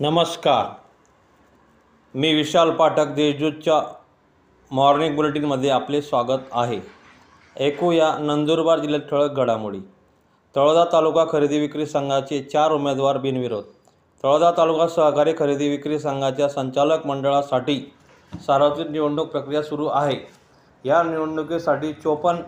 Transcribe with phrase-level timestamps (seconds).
[0.00, 0.66] नमस्कार.
[2.14, 3.82] मी विशाल पाठक देशजूतच्या
[4.70, 6.80] मॉर्निंग बुलेटिनमध्ये आपले स्वागत आहे.
[7.60, 9.78] ऐकूया नंदुरबार जिल्ह्यात ठळक घडामोडी.
[10.56, 13.64] तळोदा तालुका खरेदी विक्री संघाचे चार उमेदवार बिनविरोध.
[14.22, 17.92] तळोदा तालुका सहकारी खरेदी विक्री संघाच्या संचालक मंडळासाठी
[18.34, 20.16] सार्वत्रिक निवडणूक प्रक्रिया सुरू आहे.
[20.84, 22.40] या निवडणुकीसाठी चोपन्न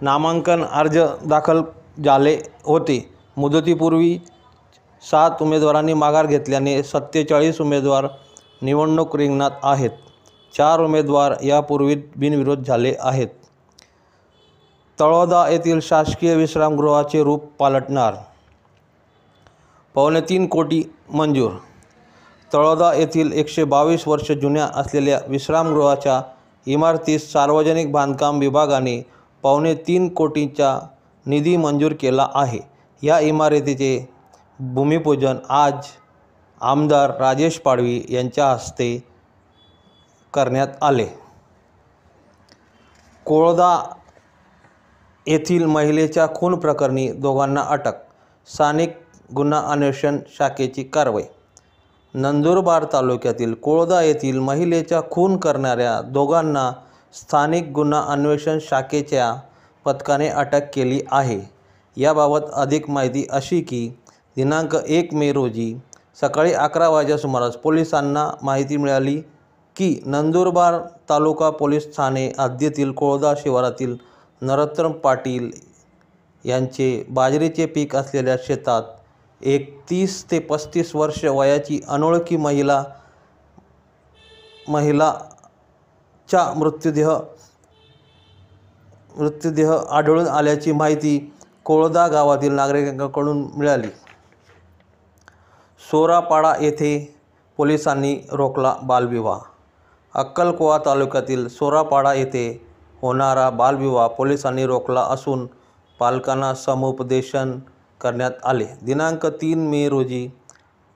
[0.00, 0.98] नामांकन अर्ज
[1.28, 1.62] दाखल
[2.04, 3.14] झाले होते.
[3.36, 4.18] मुदतीपूर्वी
[5.02, 8.06] सात उमेदवारांनी माघार घेतल्याने सत्तेचाळीस उमेदवार
[8.62, 9.90] निवडणूक रिंगणात आहेत.
[10.56, 13.28] चार उमेदवार यापूर्वी बिनविरोध झाले आहेत.
[15.00, 18.14] तळोदा येथील शासकीय विश्रामगृहाचे रूप पालटणार.
[19.94, 20.82] पावणे तीन कोटी
[21.14, 21.50] मंजूर.
[22.54, 26.22] तळोदा येथील एकशे बावीस वर्ष जुन्या असलेल्या विश्रामगृहाच्या
[26.66, 29.06] इमारतीस सार्वजनिक बांधकाम विभागाने
[29.42, 30.78] पावणे तीन कोटींचा
[31.26, 32.58] निधी मंजूर केला आहे.
[33.02, 34.19] या इमारतीचे
[34.60, 35.74] भूमिपूजन आज
[36.60, 39.04] आमदार राजेश पाडवी यांच्या हस्ते
[40.34, 41.06] करण्यात आले.
[43.24, 43.94] कोळदा
[45.26, 47.92] येथील महिलेच्या खून प्रकरणी दोघांना अटक
[48.46, 48.96] स्थानिक
[49.36, 51.22] गुन्हा अन्वेषण शाखेची कारवाई.
[52.14, 56.72] नंदुरबार तालुक्यातील कोळदा येथील महिलेच्या खून करणाऱ्या दोघांना
[57.12, 59.34] स्थानिक गुन्हा अन्वेषण शाखेच्या
[59.84, 61.40] पथकाने अटक केली आहे.
[61.96, 63.96] याबाबत अधिक माहिती अशी की
[64.36, 65.74] दिनांक एक मे रोजी
[66.20, 69.20] सकाळी अकरा वाजल्या सुमारास पोलिसांना माहिती मिळाली
[69.76, 70.78] की नंदुरबार
[71.08, 73.96] तालुका पोलीस ठाणे हद्दीतील कोळदा शिवारातील
[74.42, 75.50] नरोत्तम पाटील
[76.44, 78.82] यांचे बाजरीचे पीक असलेल्या शेतात
[79.40, 82.82] एक तीस ते पस्तीस वर्ष वयाची अनोळखी महिला
[84.68, 87.10] महिलाचा मृत्यूदेह
[89.14, 91.18] मृत्यूदेह आढळून आल्याची माहिती
[91.64, 93.88] कोळदा गावातील नागरिकांकडून मिळाली.
[95.90, 96.90] सोरापाडा येथे
[97.58, 99.38] पोलिसांनी रोखला बालविवाह.
[100.14, 102.46] अक्कलकोवा तालुक्यातील सोरापाडा येथे
[103.02, 105.46] होणारा बालविवाह पोलिसांनी रोखला असून
[106.00, 107.58] पालकांना समुपदेशन
[108.00, 108.66] करण्यात आले.
[108.82, 110.28] दिनांक तीन मे रोजी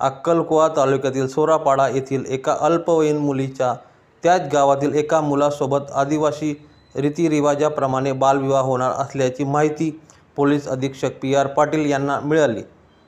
[0.00, 3.74] अक्कलकोवा तालुक्यातील सोरापाडा येथील एका अल्पवयीन मुलीच्या
[4.22, 6.54] त्याच गावातील एका मुलासोबत आदिवासी
[6.94, 9.90] रीतिरिवाजाप्रमाणे बालविवाह होणार असल्याची माहिती
[10.36, 12.62] पोलीस अधीक्षक पी आर पाटील यांना मिळाली.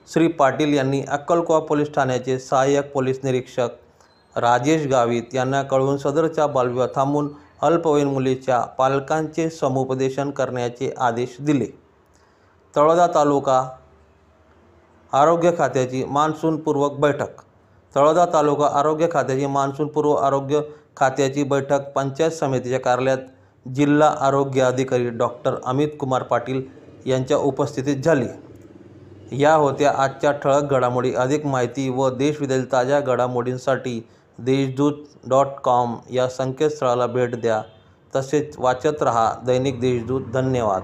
[0.09, 3.69] श्री पाटील यांनी अक्कलकोवा पोलीस ठाण्याचे सहाय्यक पोलीस निरीक्षक
[4.37, 7.28] राजेश गावित यांना कळवून सदरच्या बालविवाह थांबून
[7.62, 11.66] अल्पवयीन मुलीच्या पालकांचे समुपदेशन करण्याचे आदेश दिले.
[12.75, 13.62] तळोदा तालुका
[15.12, 17.41] आरोग्य खात्याची मान्सूनपूर्वक बैठक.
[17.94, 20.60] तळोदा तालुका आरोग्य खात्याची मान्सूनपूर्व आरोग्य
[20.97, 26.62] खात्याची बैठक पंचायत समितीच्या कार्यालयात जिल्हा आरोग्य अधिकारी डॉक्टर अमित कुमार पाटील
[27.06, 28.27] यांच्या उपस्थितीत झाली.
[29.32, 31.14] या होत्या आजच्या ठळक घडामोडी.
[31.14, 34.08] अधिक माहिती व देशविदेश ताज्या घडामोडींसाठी
[34.38, 34.92] देशदूत
[35.28, 37.62] डॉट कॉम या संकेतस्थळाला भेट द्या.
[38.16, 40.22] तसेच वाचत रहा दैनिक देशदूत.
[40.32, 40.82] धन्यवाद.